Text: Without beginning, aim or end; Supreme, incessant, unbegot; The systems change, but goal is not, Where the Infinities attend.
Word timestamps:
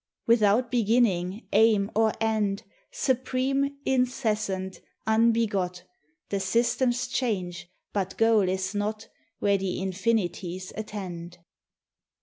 Without 0.25 0.71
beginning, 0.71 1.47
aim 1.53 1.91
or 1.95 2.11
end; 2.19 2.63
Supreme, 2.89 3.77
incessant, 3.85 4.81
unbegot; 5.05 5.83
The 6.29 6.39
systems 6.39 7.05
change, 7.07 7.67
but 7.93 8.17
goal 8.17 8.49
is 8.49 8.73
not, 8.73 9.09
Where 9.37 9.59
the 9.59 9.79
Infinities 9.79 10.73
attend. 10.75 11.37